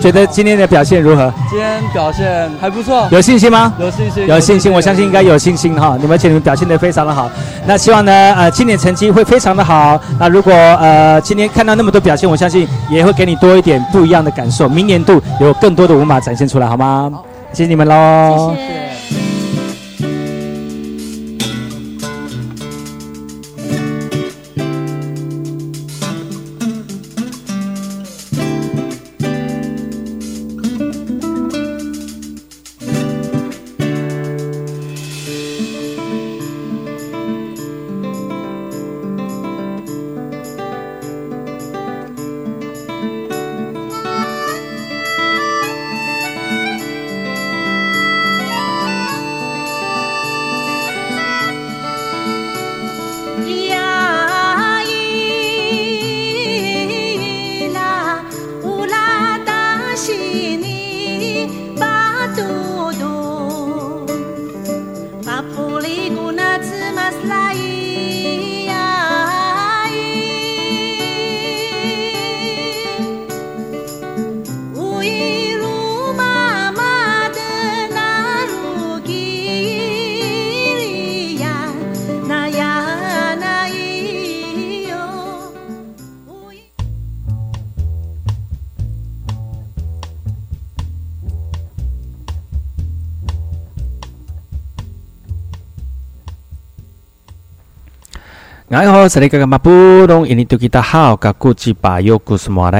[0.00, 1.32] 觉得今天的表现如何？
[1.48, 3.72] 今天表现还不错，有信心吗？
[3.78, 5.96] 有信心，有信心，我相信应该有信心哈。
[6.00, 7.30] 你们而且你们表现得非常的好。
[7.66, 9.98] 那希望呢，呃，今年成绩会非常的好。
[10.18, 14.68] 那如果呃今天看到那么多表现，我相信也会给你多一点不一样的感受。
[14.68, 17.10] 明年度有更多的舞马展现出来，好吗？
[17.52, 18.52] 谢谢你们喽。
[18.54, 18.75] 谢谢。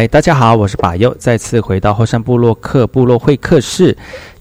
[0.09, 3.97] 大家好，我是巴尤，再次回到后山部落克部落会客室。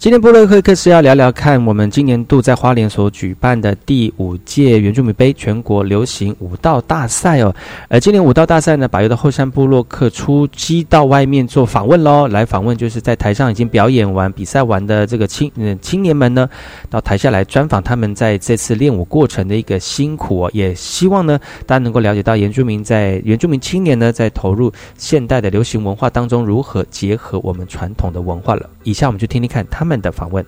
[0.05, 7.51] 今天部落会客室要聊聊看，我们今年度在花莲所举办的第五届原住民杯全国流行舞蹈大赛哦。
[7.89, 16.47] 而今年舞蹈大赛呢，把由的后山部落客出击到外面做访问喽，来访问就是在台上已经表演完、比赛完的这个青嗯青年们呢，
[16.87, 21.39] 到台下来专访他们在这次练舞过程的一个辛苦哦，也希望呢。
[21.65, 28.69] 大家能够了解到原住民在原住民青年呢，在投入现代的流行文化当中，如何结合我们传统的文化了。
[28.83, 30.45] 以下我们就听听看他们的访问。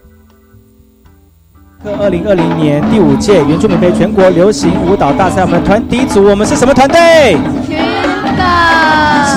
[1.99, 7.37] 二零二零年第五届原住民杯全国流行舞蹈大赛，我们团体组我们是什么团队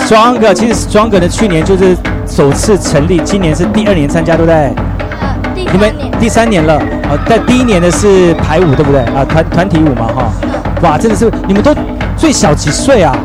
[0.07, 1.97] ？Stronger，其实 Stronger 的去年就是
[2.27, 4.73] 首次成立，今年是第二年参加，对不对？
[5.55, 9.03] 你们第三年了，啊，在第一年的是排舞，对不对？
[9.03, 10.33] 啊，团团体舞嘛，哈。
[10.83, 11.73] 哇，真的是你们都
[12.17, 13.17] 最小几岁啊？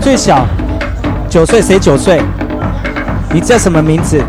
[0.00, 0.46] 最小
[1.28, 2.20] 九岁，谁九岁？
[3.32, 4.20] 你叫什么名字？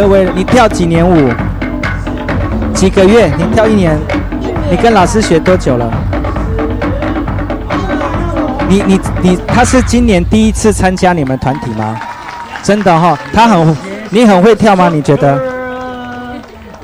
[0.00, 1.30] 各位，你跳几年舞？
[2.72, 3.30] 几个月？
[3.36, 3.98] 你跳一年？
[4.70, 5.92] 你跟老师学多久了？
[8.66, 12.00] 你你你，他是今年第一次参加你们团体吗？
[12.62, 13.76] 真的哈，他很，
[14.08, 14.88] 你很会跳吗？
[14.90, 15.38] 你觉得？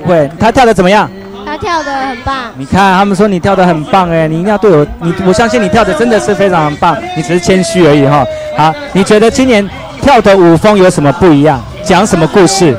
[0.05, 1.11] 会，他跳的怎么样？
[1.47, 8.23] 他跳的很棒，你看他们说你跳的很棒哎，你一定要对我，你我相信你跳的真的是非常棒，你只是谦虚而已哈。
[8.59, 9.67] 好，你觉得今年
[10.03, 11.59] 跳的舞风有什么不一样？
[11.83, 12.77] 讲什么故事？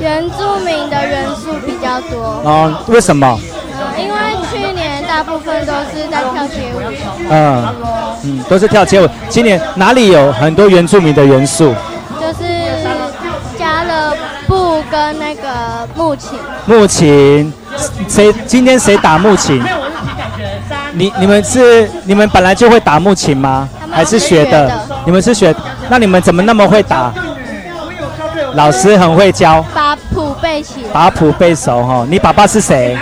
[0.00, 3.38] 原住民的元素比较多哦，为什么？
[3.98, 4.14] 因为
[4.50, 6.80] 去年大部分都是在跳街舞，
[7.30, 7.64] 嗯
[8.24, 9.08] 嗯，都是跳街舞。
[9.28, 11.74] 今年哪里有很多原住民的元素？
[12.20, 12.44] 就是
[13.58, 14.14] 加了
[14.46, 16.38] 布跟那个木琴。
[16.66, 17.52] 木琴。
[18.08, 19.62] 谁今天谁打木琴？
[20.92, 23.68] 你你们是你们本来就会打木琴吗？
[23.90, 24.70] 还是学的？
[25.04, 25.54] 你们是学？
[25.88, 27.12] 那你们怎么那么会打？
[28.54, 29.64] 老师很会教。
[29.74, 30.86] 把谱背起。
[30.92, 32.06] 把谱背熟哈。
[32.08, 32.96] 你爸爸是谁？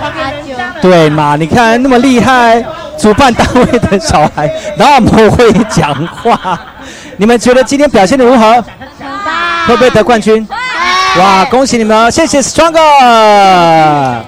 [0.00, 0.54] 阿九。
[0.80, 1.36] 对嘛？
[1.36, 2.64] 你看那么厉害，
[2.98, 6.60] 主办单位的小孩那么会讲话。
[7.16, 8.64] 你们觉得今天表现的如何？
[9.66, 10.46] 会不会得冠军？
[11.18, 11.44] 哇！
[11.46, 14.22] 恭喜你们，谢谢 Stronger。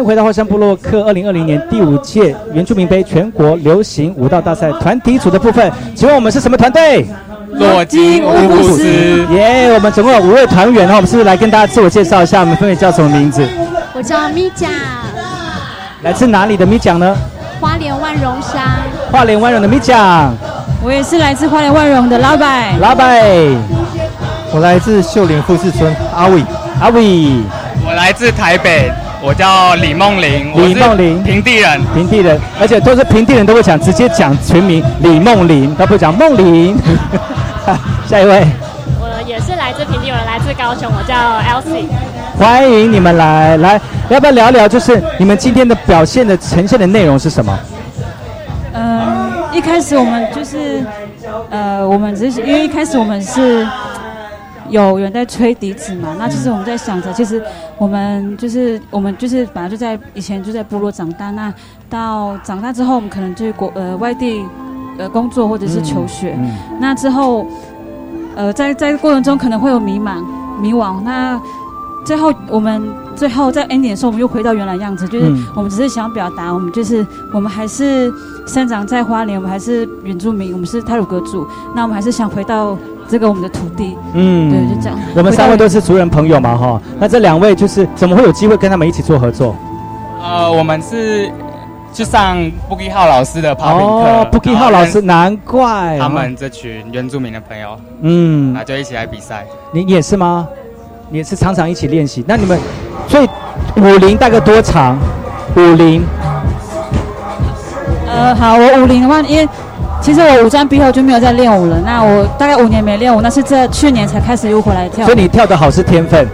[0.00, 7.06] 迎回到后山部落客二零二零年第五届原住民杯全国流行舞蹈大赛团体组的部分，请问我们是什么团队？
[7.52, 8.82] 裸金乌古斯。
[9.30, 12.40] 耶，我们总共有五位团员，然后我们是不是来跟大家自我介绍一下？
[12.40, 13.46] 我们分别叫什么名字？
[13.94, 14.70] 我叫米酱。
[16.02, 17.14] 来自哪里的米酱呢？
[17.60, 18.62] 花莲万荣乡。
[19.12, 20.34] 花莲万荣的米酱。
[20.82, 22.80] 我也是来自花莲万荣的老板。
[22.80, 23.20] 老板。
[24.52, 26.42] 我来自秀林富士村阿伟。
[26.80, 27.32] 阿伟。
[27.86, 28.90] 我来自台北。
[29.22, 36.74] 我叫李梦玲，李梦玲，平地人，平地人，而且都是平地人都会讲，直接讲全名李梦玲，他不讲梦玲。
[38.08, 38.46] 下一位，
[38.98, 41.14] 我也是来自平地人，来自高雄，我叫
[41.44, 41.86] Elsie。
[42.38, 44.66] 欢迎你们来，来，要不要聊聊？
[44.66, 47.58] 就是你们今天的表现的呈现的内容是什么？
[48.72, 50.82] 嗯，一开始我们就是，
[51.50, 53.66] 呃，我们只是因为一开始我们是。
[54.70, 56.14] 有人在吹笛子嘛？
[56.18, 57.42] 那其实我们在想着，其实
[57.76, 61.52] 我们就是我们就是本来就在以前就在部落长大，那
[61.88, 64.44] 到长大之后，我们可能就国呃外地
[64.98, 66.38] 呃工作或者是求学，
[66.80, 67.46] 那之后
[68.36, 70.24] 呃在在过程中可能会有迷茫
[70.60, 71.40] 迷惘，那
[72.04, 72.82] 最后我们
[73.16, 78.12] 最后在 ending 的时候，我们又回到原来样子，就是我们只是想表达，我们就是我们还是
[78.46, 82.76] 生长在花莲，我们还是原住民，我们是泰鲁格族，那我们还是想回到。
[83.10, 84.96] 这个我们的徒弟，嗯，对，就这样。
[85.16, 86.80] 我们三位都是族人朋友嘛，哈。
[87.00, 89.56] 那这两位就是怎么会有机会跟他们一起做合作？
[90.22, 91.28] 呃，我们是
[91.92, 92.38] 去上
[92.68, 93.92] 布吉浩老师的跑冰课。
[93.92, 99.44] 哦，布吉浩老师，难怪他们这群原住民的朋友，嗯，那就一起来比赛。
[99.72, 100.46] 你也是吗？
[101.08, 102.24] 你也是常常一起练习？
[102.28, 102.56] 那你们
[103.08, 103.28] 所以
[103.76, 104.96] 五零大概多长？
[105.56, 106.04] 五零？
[108.06, 109.48] 呃，好，我五零的话，因为。
[110.00, 111.78] 其实我五专毕后就没有再练舞了。
[111.84, 115.04] 那我大概五年没练舞，那是这去年才开始又回来跳。
[115.04, 116.26] 所以你跳的好是天分，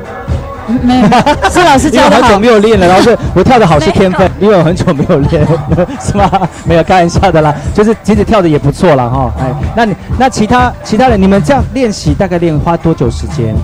[0.82, 1.08] 没有，
[1.50, 2.46] 是老师因为我很久教的好没。
[2.46, 5.46] 有练了，然后是我跳的好是天分，因为我很久没有练，
[6.00, 6.30] 是吗？
[6.64, 9.32] 没有开玩笑的啦，就是其实跳的也不错啦哈。
[9.40, 13.54] 哎，那你那其他其他人，你们这样练习大概练花多久时间？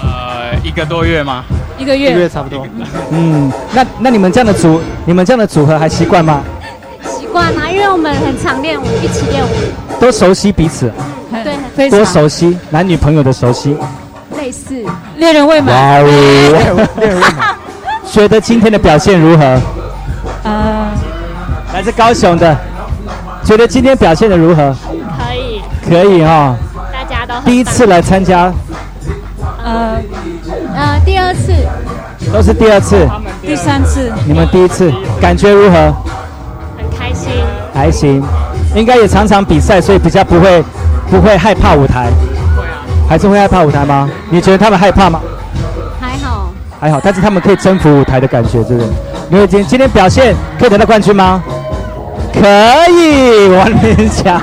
[0.00, 1.44] 呃，一个多月吗？
[1.76, 2.66] 一个月一个月差不多。
[3.10, 6.40] 嗯，那那你们这样的组，你们这样的组合还习惯吗？
[7.28, 9.48] 习惯啊，因为我们很常练舞，一起练舞，
[10.00, 10.90] 都熟悉彼此，
[11.44, 13.76] 对，非常多熟悉，男女朋友的熟悉。
[14.38, 14.82] 类似。
[15.16, 15.74] 恋人未满。
[15.74, 17.32] 哇哦，恋人未满。
[18.10, 19.60] 觉得今天的表现如何？
[20.44, 20.88] 呃，
[21.74, 22.56] 来自高雄的，
[23.44, 24.74] 觉得今天表现的如何？
[25.18, 26.56] 可以，可以哈、
[26.90, 28.50] 大家都第一次来参加，
[29.62, 30.00] 呃
[30.74, 31.52] 呃，第二次
[32.32, 33.06] 都是第二次，
[33.42, 35.94] 第三次，你们第一次感觉如何？
[37.08, 37.30] 很开心，
[37.74, 38.22] 还行，
[38.74, 40.62] 应该也常常比赛，所以比较不会
[41.10, 42.10] 不会害怕舞台。
[42.56, 42.84] 会啊。
[43.08, 44.08] 还是会害怕舞台吗？
[44.30, 45.20] 你觉得他们害怕吗？
[46.00, 46.50] 还好，
[46.80, 48.86] 还好，但是他们可以征服舞台的感觉，对不对？
[49.30, 51.42] 因为今今天表现可以得到冠军吗？
[52.30, 52.40] 可
[52.92, 54.40] 以，王连霞，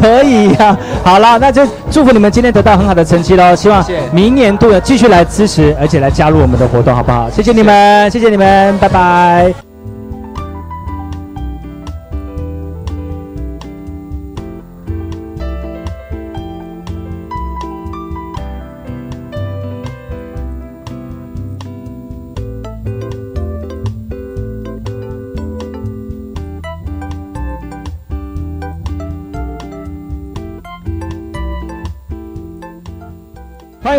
[0.00, 3.54] 可以呀、好了，那就祝福你们今天得到很好的成绩喽。
[3.54, 7.28] 希望明年度的继续来支持，而且来加入我们的活动，好不好？
[7.30, 9.67] 谢谢你们，谢谢你们，拜拜。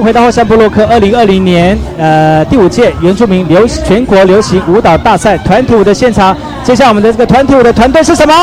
[0.09, 6.35] 回到后山部落克二零二零年呃第五届原住民流全国流行舞蹈大赛团体舞的现场。
[6.63, 8.33] 接下来我们的这个团体舞的团队是什么？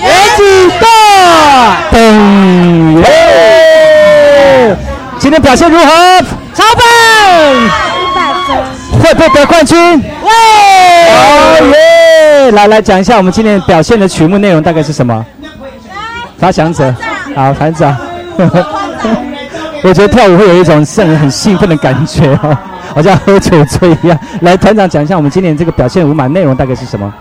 [0.00, 4.76] 原子大噔耶！
[5.18, 5.86] 今天表现如何？
[6.54, 6.84] 超棒！
[7.52, 8.56] 一百分，
[9.02, 9.76] 会不会得冠军？
[10.22, 10.30] 喂！
[11.10, 11.74] 哦
[12.44, 12.52] 耶！
[12.52, 15.26] 来来讲一下我们今天表现的曲目内容大概是什么？
[16.38, 16.94] 发响者，
[17.34, 17.96] 好，团长。
[19.84, 22.56] 我觉得跳舞会有一种让人很兴奋的感觉哦，
[22.94, 24.18] 好像喝酒醉一样。
[24.40, 27.12] 来，团长讲一下我们今年这个表现舞码内容大概是什么？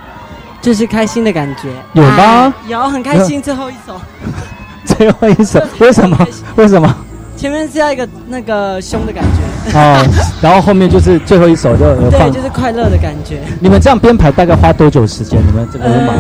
[0.62, 1.70] 就是开心的感觉。
[1.94, 2.54] 有吗？
[2.68, 3.42] 有，很开心。
[3.42, 4.02] 最后一首，
[4.84, 6.18] 最后一首，为什么？
[6.56, 6.94] 为什么？
[7.38, 9.78] 前面是要一个那个凶的感觉。
[9.78, 10.04] 哦，
[10.42, 12.32] 然后后面就是最后一首就放。
[12.32, 13.40] 就是快乐的感觉。
[13.60, 15.40] 你们这样编排大概花多久时间？
[15.46, 16.14] 你们这个舞码？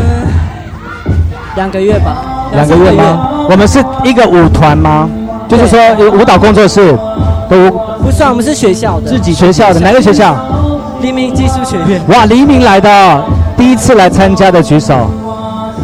[1.55, 2.49] 两个月吧。
[2.53, 3.47] 两个月吗？
[3.49, 5.09] 我们是一个舞团吗？
[5.47, 6.97] 就是说有舞蹈工作室，
[7.49, 7.71] 都
[8.03, 9.09] 不算，我们是学校的。
[9.09, 10.35] 自己学校的哪个学校？
[11.01, 12.01] 黎明技术学院。
[12.09, 13.23] 哇，黎明来的哦，
[13.55, 15.09] 第一次来参加的举手，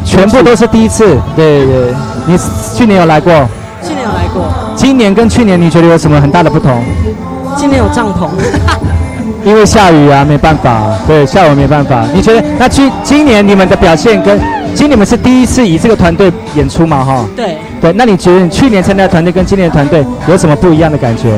[0.04, 1.18] 全部都是第一次。
[1.36, 1.94] 对对，
[2.26, 2.38] 你
[2.76, 3.32] 去年有来过？
[3.82, 4.46] 去年有来过。
[4.76, 6.84] 今年跟去年你觉得有什么很大的不同？
[7.56, 8.28] 今年有帐篷。
[9.46, 10.82] 因为下雨啊，没办法。
[11.06, 12.04] 对，下雨没办法。
[12.14, 14.40] 你觉得那去今年你们的表现跟
[14.76, 17.04] 今年你们是第一次以这个团队演出嘛？
[17.04, 17.26] 哈。
[17.36, 17.58] 对。
[17.82, 21.30] 对，那你觉得你去年参加的团队跟今年的团队有什么不一样的感觉？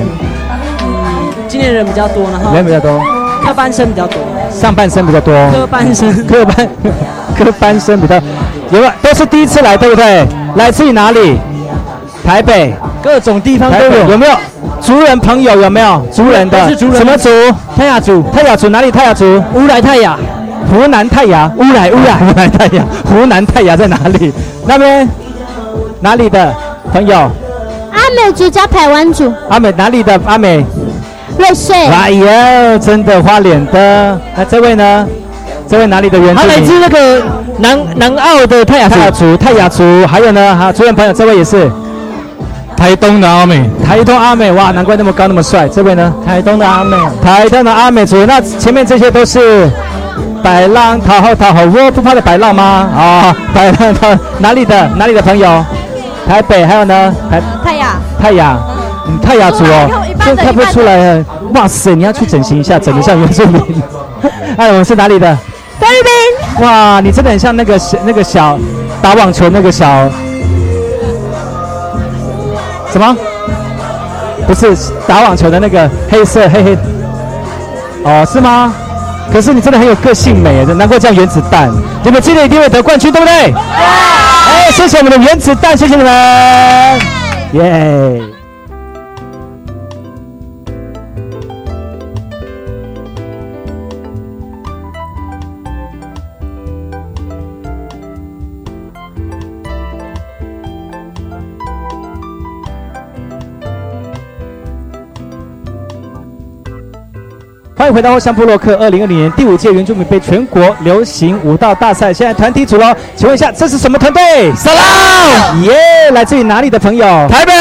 [1.48, 3.02] 今年人比较多，然后人比较多，
[3.44, 4.20] 科班生比较多，
[4.52, 6.70] 上半身比较多，科班生， 科班
[7.38, 8.16] 科班生比较
[8.72, 8.92] 有没有？
[9.02, 10.26] 都是第一次来，对不对？
[10.56, 11.40] 来自于哪里？
[12.26, 12.74] 台北，
[13.04, 14.10] 各种地方都有。
[14.10, 14.36] 有没有？
[14.82, 16.06] 族人朋友有没有？
[16.12, 17.30] 族人的是族人什么族？
[17.76, 18.92] 泰雅族，泰雅族哪里？
[18.92, 19.42] 泰雅族？
[19.54, 20.18] 乌来泰雅，
[20.70, 24.32] 湖南太雅，乌来乌来，湖南太雅，湖南太雅在哪里？
[24.68, 25.08] 那边
[26.02, 26.54] 哪里的
[26.92, 27.16] 朋友？
[27.92, 30.20] 阿美族加台湾族，阿美哪里的？
[30.26, 30.66] 阿美。
[31.38, 31.76] 瑞穗。
[31.76, 34.20] 哎呀，真的花脸的。
[34.36, 35.08] 那这位呢？
[35.68, 36.50] 这位哪里的原住民？
[36.50, 37.22] 他来自那个
[37.60, 40.06] 南南澳的泰雅族泰雅族，泰雅族。
[40.08, 40.56] 还有呢？
[40.56, 41.70] 还有族人朋友，这位也是。
[42.78, 45.68] 台东的阿美，台东阿美，哇，难怪那么高那么帅。
[45.68, 46.14] 这位呢？
[46.26, 48.26] 台东的阿美，台东的阿美族。
[48.26, 49.70] 那前面这些都是
[50.46, 52.64] 百浪讨好讨好我不怕的百浪吗？
[52.96, 55.66] 啊、百浪讨哪里的哪里的朋友？
[56.28, 57.12] 台北，还有呢？
[57.32, 58.56] 台泰雅，泰雅，
[59.08, 61.26] 嗯，泰雅族哦出来以后一，半这看不出来啊！
[61.56, 63.82] 哇塞，你要去整形一下，整得像原住民。
[64.56, 65.36] 哎，我们是哪里的？
[65.80, 66.64] 菲律宾。
[66.64, 68.60] 哇，你真的很像那个小那个小
[69.02, 70.08] 打网球那个小
[72.92, 73.18] 什么？
[74.46, 74.78] 不是
[75.08, 76.78] 打网球的那个黑色黑黑。
[78.04, 78.72] 哦，是吗？
[79.32, 81.72] 可是你真的很有个性美，难怪叫原子弹。
[82.04, 83.54] 你们今年一定会得冠军，对不对？
[83.54, 87.00] 哎，谢谢我们的原子弹，谢谢你们，
[87.54, 88.35] 耶！
[107.86, 114.52] 欢迎回到后山部落克二零二零年第五届原住民杯全国流行舞蹈大赛，现在团体组喽，请问一下这是什么团队？
[114.56, 117.06] 沙拉，耶，来自于哪里的朋友？
[117.30, 117.54] 台北，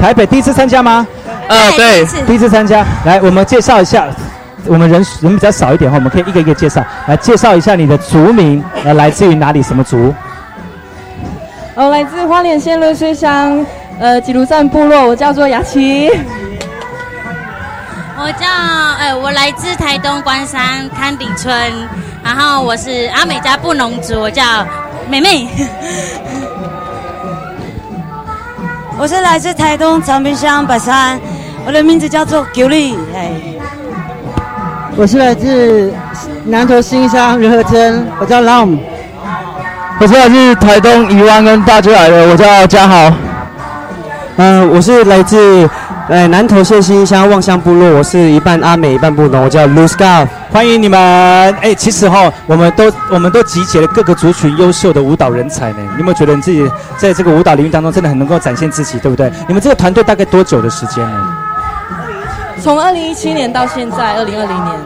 [0.00, 1.04] 台北第一次参加吗？
[1.48, 2.86] 呃，对，第一次参加。
[3.04, 4.06] 来，我们介绍一下，
[4.66, 6.80] 我们人人比较少一点哈，我们可以一个一个介绍。
[7.08, 9.60] 来，介绍一下你的族名，呃，来自于哪里？
[9.64, 10.14] 什么族？
[11.74, 13.66] 哦，来自花莲县乐水乡，
[13.98, 16.08] 呃，吉鲁赞部落，我叫做雅琪。
[18.24, 18.46] 我叫
[19.00, 21.52] 呃，我来自台东关山康底村，
[22.22, 24.44] 然后我是阿美家布农族，我叫
[25.10, 25.48] 美美。
[28.96, 31.20] 我是来自台东长滨乡百山，
[31.66, 32.96] 我的名字叫做 g 丽。
[33.12, 33.32] 哎，
[34.94, 35.92] 我是来自
[36.44, 38.78] 南投新乡仁和村，我叫 Lam。
[39.98, 43.12] 我是来自台东宜湾跟大洲来的，我叫嘉豪。
[44.36, 45.68] 嗯，我是来自
[46.08, 50.98] 呃南投县新乡望乡部落，我是一半阿美一半布农，我叫 l u s c a 欢迎你们。
[51.62, 55.78] 哎，其实哈，我们都我们都集结了各个族群优秀的舞蹈人才呢。
[55.78, 59.32] 你有没有觉得你自己在这个舞蹈领域当中真的很能够展现自己，对不对？
[59.46, 61.36] 你们这个团队大概多久的时间呢？
[62.60, 64.76] 从二零一七年到现在，二零二零年，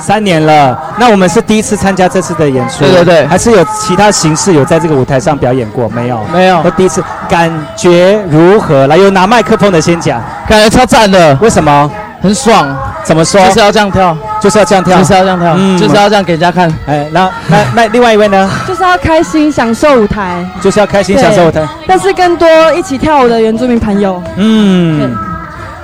[0.00, 0.78] 三年了。
[0.98, 5.88] 那我们是第一次参加这次的演出，对对对，还是有其他形式有在这个舞台上表演过？
[5.88, 8.86] 没有，没有，都第一次，感觉如何？
[8.86, 11.34] 来，有拿麦克风的先讲，感觉超赞的。
[11.40, 11.90] 为什么？
[12.20, 12.76] 很爽。
[13.04, 13.40] 怎么说？
[13.46, 16.68] 就是要这样跳，就是要这样跳，就是要这样跳，就是要这样给人家看。
[16.86, 18.50] 哎，那那那另外一位呢？
[18.66, 24.22] 就是要开心享受舞台，就是要开心享受舞台，但是更多一起跳舞的原住民朋友。
[24.36, 25.16] 嗯。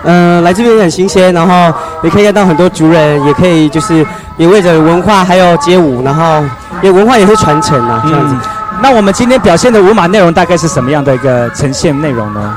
[0.04, 6.42] 嗯，来这边很新鲜，然后也可以看到很多族人，也可以就是也为着文化还有街舞，然后
[6.82, 8.34] 也文化也是传承啊，这样子。
[8.82, 12.56] 那我们今天表现的舞马内容大概是什么样的一个呈现内容呢？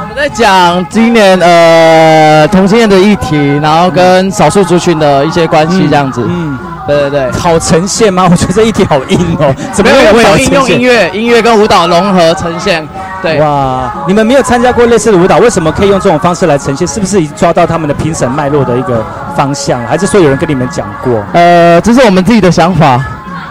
[0.00, 6.24] 我们在讲今年呃同性恋的议题，然后跟少数族群的一些关系这样子。
[6.28, 6.58] 嗯。
[6.86, 8.26] 对对对，好呈现吗？
[8.28, 12.88] 我觉得这一题好硬哦，怎么会有应用音乐、音乐跟舞蹈融合呈现？
[13.22, 16.86] 对，哇，你们没有参加过类似的舞蹈，为什么可以用这种方式来呈现？
[16.88, 19.04] 是不是已经抓到他们的评审脉络的一个
[19.36, 19.84] 方向？
[19.86, 21.22] 还是说有人跟你们讲过？
[21.34, 22.98] 呃，这是我们自己的想法，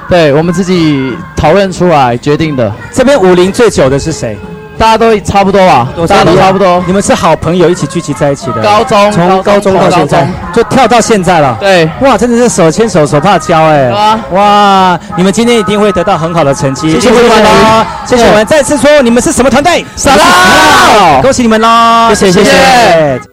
[0.09, 2.72] 对我们自己讨论出来决定的。
[2.91, 4.38] 这边舞龄最久的是谁？
[4.80, 6.82] 大家都差不多吧，大家都差不多。
[6.88, 8.61] 你们是好朋友，一起聚集在一起的。
[8.61, 11.57] 高中，从高中到现在，就跳到现在了。
[11.59, 13.91] 对，哇，真的是手牵手，手帕交哎。
[14.32, 16.91] 哇，你们今天一定会得到很好的成绩。
[16.91, 18.45] 谢谢你们喽，谢谢我们。
[18.45, 19.86] 再次说，你们是什么团队？
[19.97, 22.13] 傻啦，恭喜你们啦！
[22.15, 23.28] 谢谢，谢谢。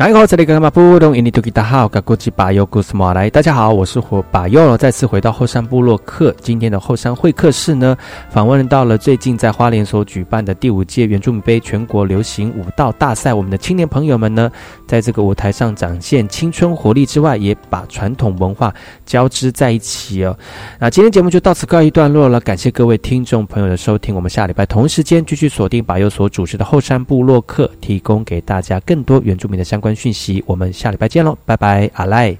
[0.00, 1.14] 然后这里干嘛不懂？
[1.14, 6.34] 印尼土著大号，噶国际巴友古斯马来，大家好，我是火巴友，再次回到后山部落客。
[6.40, 7.94] 今天的后山会客室呢，
[8.30, 13.34] 访问到了最近在花莲所举办的第五届原住民杯全国流行舞蹈大赛。
[13.34, 14.50] 我们的青年朋友们呢，
[14.86, 18.74] 在这个舞台上展现青春活力之外，也把传统文化
[19.04, 20.34] 交织在一起哦。
[20.78, 24.14] 那今天节目就到此告一段落了，感谢各位听众朋友的收听。
[24.14, 29.89] 我们下礼拜同时间继续锁定巴友所主持的后山部落客，提供给大家更多原住民的相关。
[29.94, 32.36] 讯息，我们下礼拜见喽，拜拜，阿赖。